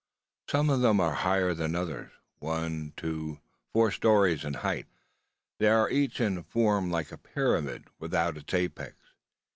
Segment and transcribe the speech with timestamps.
[0.49, 2.09] Some of them are higher than others:
[2.39, 3.39] one, two,
[3.71, 4.87] four stories in height.
[5.59, 8.95] They are each in form like a pyramid without its apex.